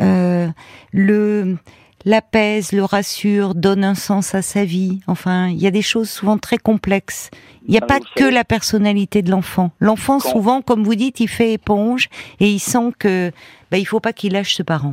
[0.00, 0.48] euh,
[0.92, 1.56] le
[2.04, 5.00] l'apaise, le rassure, donne un sens à sa vie.
[5.08, 7.30] Enfin, il y a des choses souvent très complexes.
[7.66, 9.72] Il n'y a pas que la personnalité de l'enfant.
[9.80, 13.32] L'enfant, souvent, comme vous dites, il fait éponge et il sent que
[13.70, 14.92] ben, il faut pas qu'il lâche ce parent.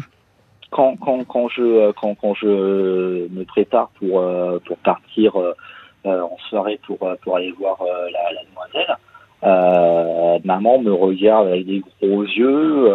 [0.71, 5.53] Quand, quand, quand je quand, quand je me prépare pour euh, pour partir euh,
[6.05, 10.41] en soirée pour, euh, pour aller voir euh, la, la, demoiselle.
[10.45, 12.91] maman me regarde avec des gros yeux.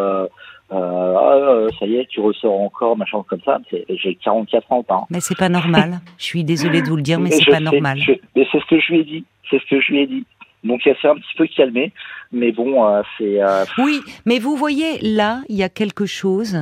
[0.70, 3.58] Ah, ça y est, tu ressors encore, machin comme ça.
[3.88, 4.84] J'ai 44 ans.
[4.90, 5.04] Hein.
[5.10, 6.00] Mais c'est pas normal.
[6.18, 7.98] je suis désolée de vous le dire, mais, c'est pas normal.
[8.36, 9.24] mais c'est ce que je lui ai dit.
[9.50, 10.24] C'est ce que je lui ai dit.
[10.64, 11.92] Donc elle s'est un petit peu calmée,
[12.32, 13.38] mais bon, c'est.
[13.78, 16.58] Oui, mais vous voyez là, il y a quelque chose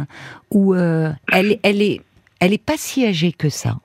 [0.53, 1.17] où elle,
[1.63, 2.01] elle est,
[2.41, 3.77] elle est pas si âgée que ça.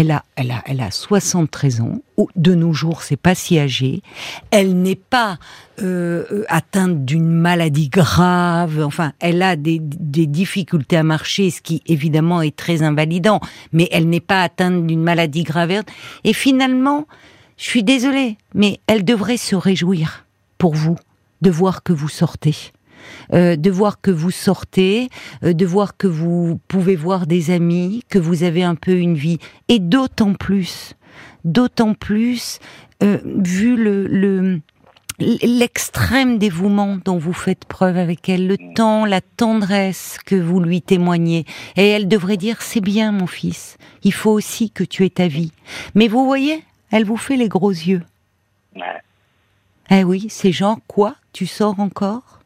[0.00, 2.00] Elle a, elle a, elle a 73 ans.
[2.36, 4.00] De nos jours, c'est pas si âgé.
[4.52, 5.38] Elle n'est pas
[5.82, 8.80] euh, atteinte d'une maladie grave.
[8.80, 13.40] Enfin, elle a des, des, difficultés à marcher, ce qui évidemment est très invalidant.
[13.72, 15.82] Mais elle n'est pas atteinte d'une maladie grave.
[16.22, 17.08] Et finalement,
[17.56, 20.26] je suis désolée, mais elle devrait se réjouir
[20.58, 20.96] pour vous
[21.42, 22.54] de voir que vous sortez
[23.32, 25.08] euh, de voir que vous sortez,
[25.44, 29.14] euh, de voir que vous pouvez voir des amis, que vous avez un peu une
[29.14, 30.94] vie, et d'autant plus,
[31.44, 32.58] d'autant plus,
[33.02, 34.60] euh, vu le,
[35.18, 40.80] l'extrême dévouement dont vous faites preuve avec elle, le temps, la tendresse que vous lui
[40.80, 41.44] témoignez.
[41.76, 45.28] Et elle devrait dire, c'est bien mon fils, il faut aussi que tu aies ta
[45.28, 45.52] vie.
[45.94, 48.02] Mais vous voyez, elle vous fait les gros yeux.
[49.90, 52.37] Eh oui, c'est genre, quoi Tu sors encore?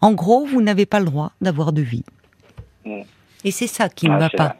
[0.00, 2.04] En gros, vous n'avez pas le droit d'avoir de vie.
[3.44, 4.56] Et c'est ça qui ne ah, va pas.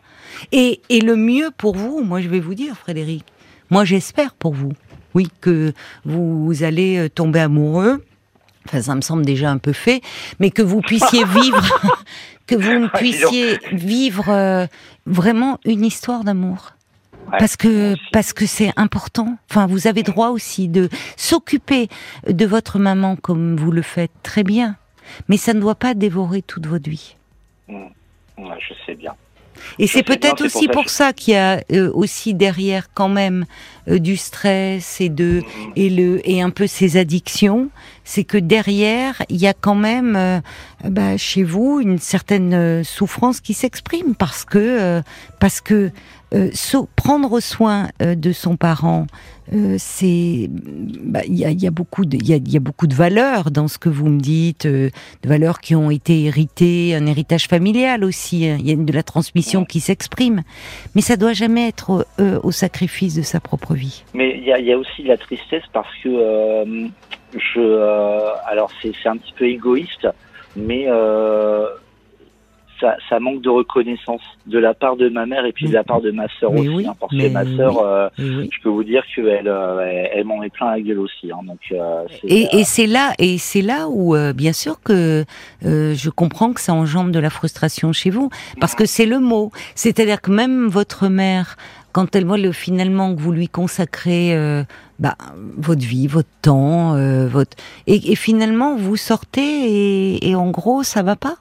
[0.52, 3.24] Et, et le mieux pour vous, moi je vais vous dire, Frédéric,
[3.70, 4.72] moi j'espère pour vous,
[5.14, 5.72] oui, que
[6.04, 8.04] vous allez euh, tomber amoureux.
[8.66, 10.02] Enfin, ça me semble déjà un peu fait,
[10.38, 11.80] mais que vous puissiez vivre,
[12.46, 14.66] que vous puissiez vivre euh,
[15.06, 16.72] vraiment une histoire d'amour.
[17.38, 19.36] Parce que parce que c'est important.
[19.50, 21.88] Enfin, vous avez droit aussi de s'occuper
[22.26, 24.76] de votre maman comme vous le faites très bien,
[25.28, 27.16] mais ça ne doit pas dévorer toute votre vie.
[27.68, 27.84] Mmh.
[28.38, 29.14] je sais bien.
[29.78, 33.44] Et c'est peut-être aussi pour ça, qu'il y a euh, aussi derrière quand même
[33.88, 35.72] euh, du stress et de mm-hmm.
[35.76, 37.70] et le et un peu ces addictions,
[38.04, 40.40] c'est que derrière il y a quand même euh,
[40.84, 45.02] bah, chez vous une certaine souffrance qui s'exprime parce que
[45.38, 45.90] parce que
[46.96, 49.06] prendre soin de son parent
[49.54, 52.60] euh, c'est bah, il y, a, y, a, beaucoup de il y a, y a,
[52.60, 54.90] beaucoup de valeurs dans ce que vous me dites euh,
[55.22, 58.58] de valeurs qui ont été héritées un héritage familial aussi hein.
[58.60, 60.42] il y a de la transmission qui s'exprime.
[60.94, 64.04] Mais ça doit jamais être euh, au sacrifice de sa propre vie.
[64.12, 66.10] Mais il y a, y a, aussi la tristesse parce que
[67.34, 67.60] je
[68.46, 70.08] alors c'est un petit peu égoïste
[70.56, 70.86] mais
[72.80, 75.84] ça, ça, manque de reconnaissance de la part de ma mère et puis de la
[75.84, 76.86] part de ma sœur aussi.
[76.86, 80.38] hein, parce que ma sœur, euh, je peux vous dire qu'elle euh, elle, elle m'en
[80.38, 81.30] met plein la gueule aussi.
[81.30, 85.24] Hein, donc, euh, et, et c'est là, et c'est là où, bien sûr que
[85.62, 89.50] je comprends que ça engendre de la frustration chez vous, parce que c'est le mot.
[89.74, 91.56] C'est-à-dire que même votre mère,
[91.92, 94.36] quand elle voit le finalement que vous lui consacrez
[94.98, 95.16] bah,
[95.56, 96.92] votre vie, votre temps,
[97.26, 101.36] votre et, et, finalement vous sortez et, et en gros ça va pas?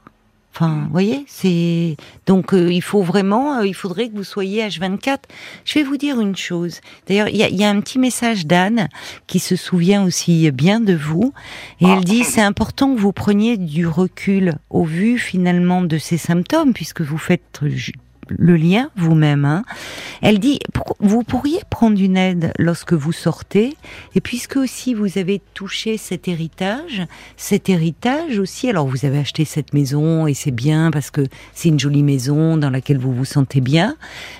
[0.59, 4.67] Enfin, vous voyez, c'est donc euh, il faut vraiment, euh, il faudrait que vous soyez
[4.67, 5.19] H24.
[5.65, 6.81] Je vais vous dire une chose.
[7.05, 8.89] D'ailleurs, il y a, un petit message d'Anne
[9.27, 11.31] qui se souvient aussi bien de vous,
[11.79, 16.17] et elle dit c'est important que vous preniez du recul au vu finalement de ces
[16.17, 17.61] symptômes, puisque vous faites
[18.29, 19.45] le lien vous-même.
[19.45, 19.63] Hein.
[20.21, 20.59] Elle dit,
[20.99, 23.75] vous pourriez prendre une aide lorsque vous sortez,
[24.15, 27.03] et puisque aussi vous avez touché cet héritage,
[27.35, 31.21] cet héritage aussi, alors vous avez acheté cette maison et c'est bien parce que
[31.53, 33.95] c'est une jolie maison dans laquelle vous vous sentez bien,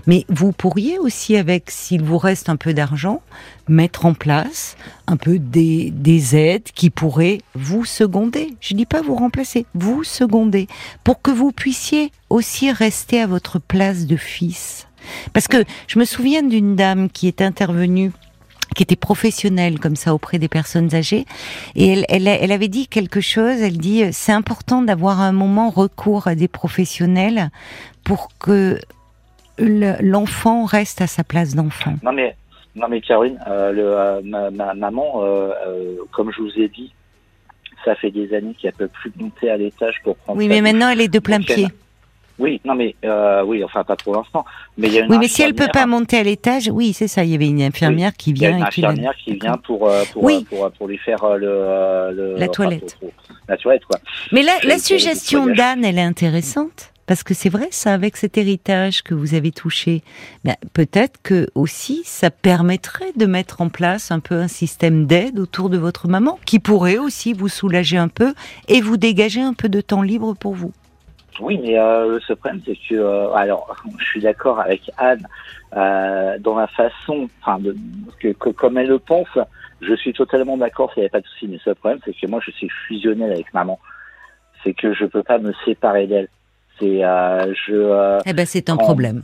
[0.05, 3.21] mais vous pourriez aussi avec, s'il vous reste un peu d'argent,
[3.67, 8.55] mettre en place un peu des, des aides qui pourraient vous seconder.
[8.61, 10.67] Je dis pas vous remplacer, vous seconder,
[11.03, 14.87] pour que vous puissiez aussi rester à votre place de fils.
[15.33, 18.11] Parce que je me souviens d'une dame qui est intervenue
[18.75, 21.25] qui était professionnelle comme ça auprès des personnes âgées
[21.75, 25.69] et elle, elle, elle avait dit quelque chose elle dit c'est important d'avoir un moment
[25.69, 27.49] recours à des professionnels
[28.03, 28.77] pour que
[29.57, 31.95] l'enfant reste à sa place d'enfant.
[32.03, 32.35] Non mais
[32.75, 35.51] non mais Caroline, euh, le, euh, ma, ma, maman, euh,
[36.11, 36.93] comme je vous ai dit,
[37.83, 40.37] ça fait des années qu'elle peut plus monter à l'étage pour prendre.
[40.37, 41.67] Oui, mais maintenant elle est de plein pied.
[42.39, 42.95] Oui, non mais
[43.45, 44.45] oui, enfin pas pour l'instant.
[44.77, 46.93] Mais il y a une oui, mais si elle peut pas monter à l'étage, oui,
[46.93, 47.23] c'est ça.
[47.23, 48.49] Il y avait une infirmière qui vient.
[48.49, 52.47] Il y a une infirmière qui, vient pour pour, pour, pour, lui faire le, la
[52.47, 52.97] toilette.
[53.47, 53.99] la toilette quoi.
[54.31, 56.91] Mais la, la suggestion d'Anne, elle est intéressante.
[57.07, 60.03] Parce que c'est vrai, ça, avec cet héritage que vous avez touché,
[60.43, 65.39] ben, peut-être que aussi ça permettrait de mettre en place un peu un système d'aide
[65.39, 68.33] autour de votre maman, qui pourrait aussi vous soulager un peu
[68.67, 70.73] et vous dégager un peu de temps libre pour vous.
[71.39, 75.27] Oui, mais euh, le problème, c'est que, euh, alors, je suis d'accord avec Anne
[75.75, 77.61] euh, dans la façon, enfin,
[78.19, 79.27] que, comme elle le pense,
[79.81, 81.47] je suis totalement d'accord, s'il n'y avait pas de souci.
[81.47, 83.79] Mais ce problème, c'est que moi, je suis fusionnel avec maman.
[84.63, 86.27] C'est que je peux pas me séparer d'elle.
[86.79, 87.73] C'est euh, je.
[87.73, 89.23] Euh, eh ben c'est un problème.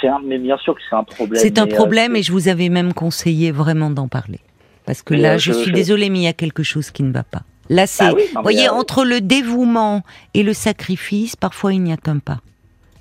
[0.00, 1.40] C'est un, mais bien sûr que c'est un problème.
[1.40, 4.40] C'est un euh, problème et je vous avais même conseillé vraiment d'en parler.
[4.86, 7.22] Parce que là, je, suis désolée, mais il y a quelque chose qui ne va
[7.22, 7.42] pas.
[7.70, 10.02] Là, c'est, ah vous voyez, entre le dévouement
[10.34, 12.40] et le sacrifice, parfois il n'y a qu'un pas.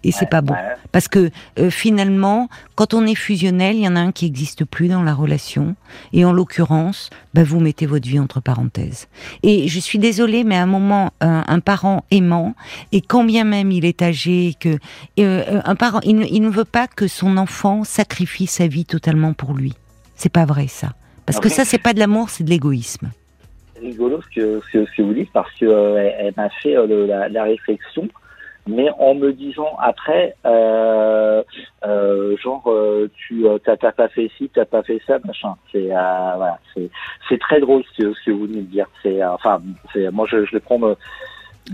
[0.05, 0.55] Et c'est pas bon.
[0.93, 1.29] parce que
[1.60, 5.03] euh, finalement quand on est fusionnel il y en a un qui n'existe plus dans
[5.03, 5.75] la relation.
[6.13, 9.10] Et en l'occurrence bah, vous mettez votre vie entre parenthèses.
[9.43, 12.55] Et je suis désolée mais à un moment un, parent aimant
[12.93, 14.77] et quand bien même il est âgé que
[15.19, 19.34] euh, un parent il, il, ne veut pas que son enfant sacrifie sa vie totalement
[19.34, 19.73] pour lui.
[20.15, 20.93] C'est pas vrai ça.
[21.25, 23.12] Parce que ça c'est pas de l'amour c'est de l'égoïsme
[23.80, 27.44] rigolo ce que, ce, que vous dites parce que euh, elle, m'a fait euh, la,
[27.44, 28.08] réflexion,
[28.68, 31.44] mais en me disant après, euh,
[32.38, 32.72] genre
[33.15, 35.56] tu t'as, pas fait ci, t'as pas fait ça, machin.
[35.72, 35.89] C'est
[37.28, 38.88] c'est très drôle ce que, vous venez de dire.
[39.02, 39.62] C'est enfin,
[40.12, 40.80] moi je le prends.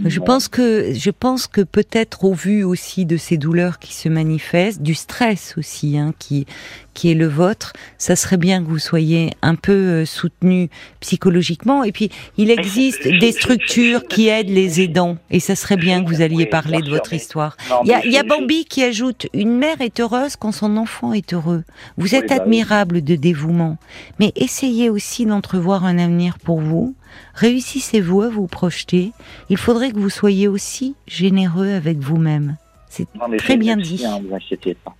[0.03, 4.09] Je pense que je pense que peut-être au vu aussi de ces douleurs qui se
[4.09, 6.45] manifestent, du stress aussi hein, qui
[6.93, 10.69] qui est le vôtre, ça serait bien que vous soyez un peu euh, soutenu
[11.01, 11.83] psychologiquement.
[11.83, 16.09] Et puis il existe des structures qui aident les aidants, et ça serait bien que
[16.09, 17.55] vous alliez parler de votre histoire.
[17.83, 21.13] Il y a, y a Bambi qui ajoute une mère est heureuse quand son enfant
[21.13, 21.63] est heureux.
[21.97, 23.77] Vous êtes bah admirable de dévouement,
[24.19, 26.95] mais essayez aussi d'entrevoir un avenir pour vous
[27.33, 29.11] Réussissez-vous à vous projeter
[29.49, 32.57] Il faudrait que vous soyez aussi généreux avec vous-même.
[32.89, 34.05] C'est très bien dit.
[34.27, 34.95] Vous inquiétez pas.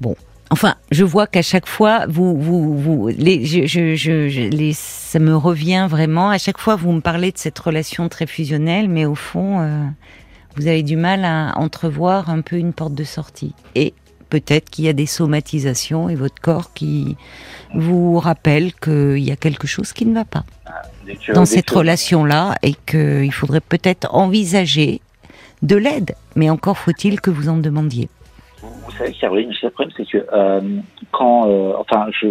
[0.00, 0.16] Bon,
[0.52, 5.18] Enfin, je vois qu'à chaque fois, vous, vous, vous, les, je, je, je, les, ça
[5.18, 6.28] me revient vraiment.
[6.28, 9.82] À chaque fois, vous me parlez de cette relation très fusionnelle, mais au fond, euh,
[10.56, 13.54] vous avez du mal à entrevoir un peu une porte de sortie.
[13.74, 13.94] Et
[14.32, 17.18] peut-être qu'il y a des somatisations et votre corps qui
[17.74, 20.80] vous rappelle qu'il y a quelque chose qui ne va pas ah,
[21.34, 25.02] dans cette relation-là et qu'il faudrait peut-être envisager
[25.60, 26.12] de l'aide.
[26.34, 28.08] Mais encore faut-il que vous en demandiez.
[28.62, 30.60] Vous savez, Caroline, le problème, c'est que euh,
[31.10, 32.28] quand, euh, enfin, je,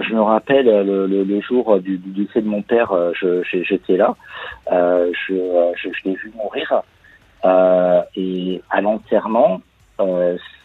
[0.00, 3.12] je me rappelle le, jour du, décès de mon père, euh,
[3.52, 4.16] j'étais là,
[4.68, 5.34] je,
[5.76, 6.82] je, je l'ai vu mourir,
[8.16, 9.60] et à l'enterrement,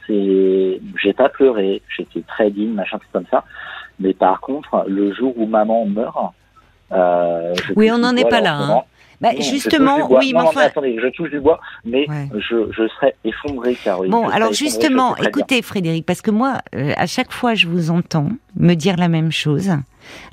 [0.07, 3.43] c'est, j'ai pas pleuré, j'étais très digne, machin, tout comme ça.
[3.99, 6.33] Mais par contre, le jour où maman meurt,
[6.91, 8.57] euh, oui, on n'en est pas là.
[8.57, 8.81] Hein.
[9.21, 10.61] Bah, justement, oui, mais enfin.
[10.61, 14.11] attendez, je touche du bois, mais je, je serais effondré, Caroline.
[14.11, 18.29] Bon, alors justement, écoutez, Frédéric, parce que moi, euh, à chaque fois, je vous entends
[18.57, 19.71] me dire la même chose.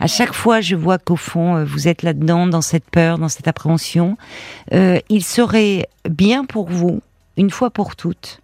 [0.01, 3.29] À chaque fois, je vois qu'au fond, euh, vous êtes là-dedans, dans cette peur, dans
[3.29, 4.17] cette appréhension.
[4.75, 7.01] Euh, il serait bien pour vous,
[7.37, 8.42] une fois pour toutes,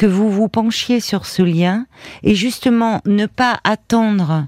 [0.00, 1.84] que vous vous penchiez sur ce lien
[2.22, 4.46] et justement ne pas attendre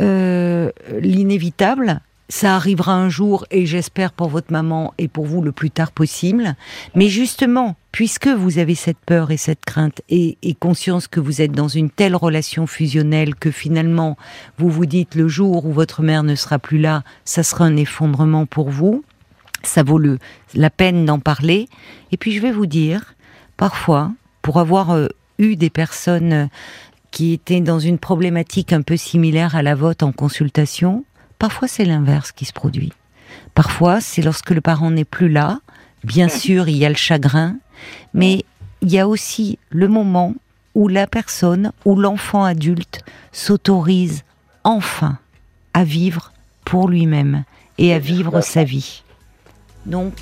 [0.00, 2.00] euh, l'inévitable.
[2.28, 5.90] Ça arrivera un jour et j'espère pour votre maman et pour vous le plus tard
[5.90, 6.54] possible.
[6.94, 11.42] Mais justement, puisque vous avez cette peur et cette crainte et, et conscience que vous
[11.42, 14.16] êtes dans une telle relation fusionnelle que finalement
[14.58, 17.76] vous vous dites le jour où votre mère ne sera plus là, ça sera un
[17.76, 19.04] effondrement pour vous.
[19.64, 20.20] Ça vaut le,
[20.54, 21.68] la peine d'en parler.
[22.12, 23.16] Et puis je vais vous dire,
[23.56, 24.12] parfois,
[24.44, 26.46] pour avoir euh, eu des personnes euh,
[27.10, 31.04] qui étaient dans une problématique un peu similaire à la vôtre en consultation,
[31.38, 32.92] parfois c'est l'inverse qui se produit.
[33.54, 35.60] Parfois, c'est lorsque le parent n'est plus là.
[36.02, 37.56] Bien sûr, il y a le chagrin,
[38.12, 38.44] mais
[38.82, 40.34] il y a aussi le moment
[40.74, 43.02] où la personne, où l'enfant adulte
[43.32, 44.24] s'autorise
[44.62, 45.18] enfin
[45.72, 46.32] à vivre
[46.66, 47.44] pour lui-même
[47.78, 49.04] et à vivre sa vie.
[49.86, 50.14] Donc,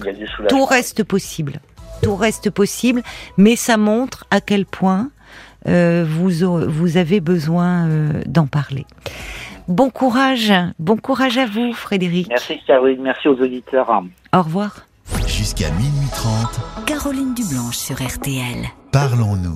[0.49, 1.61] tout reste possible
[2.03, 3.03] tout reste possible,
[3.37, 5.09] mais ça montre à quel point
[5.69, 6.31] euh, vous,
[6.69, 8.85] vous avez besoin euh, d'en parler.
[9.69, 12.29] Bon courage, bon courage à vous, Frédéric.
[12.29, 14.03] Merci Caroline, merci aux auditeurs.
[14.35, 14.87] Au revoir.
[15.27, 16.87] Jusqu'à minuit 30.
[16.87, 18.67] Caroline Dublanche sur RTL.
[18.93, 19.51] Parlons-nous.